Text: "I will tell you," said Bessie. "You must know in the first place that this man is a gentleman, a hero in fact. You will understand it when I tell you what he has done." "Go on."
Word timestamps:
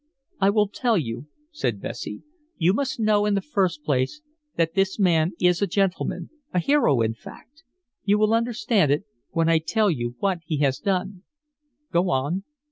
"I 0.39 0.49
will 0.49 0.67
tell 0.67 0.97
you," 0.97 1.27
said 1.51 1.79
Bessie. 1.79 2.23
"You 2.57 2.73
must 2.73 2.99
know 2.99 3.27
in 3.27 3.35
the 3.35 3.39
first 3.39 3.83
place 3.83 4.23
that 4.55 4.73
this 4.73 4.97
man 4.97 5.33
is 5.39 5.61
a 5.61 5.67
gentleman, 5.67 6.31
a 6.51 6.57
hero 6.57 7.01
in 7.03 7.13
fact. 7.13 7.61
You 8.03 8.17
will 8.17 8.33
understand 8.33 8.91
it 8.91 9.05
when 9.29 9.47
I 9.47 9.59
tell 9.59 9.91
you 9.91 10.15
what 10.17 10.39
he 10.43 10.57
has 10.61 10.79
done." 10.79 11.21
"Go 11.91 12.09
on." 12.09 12.45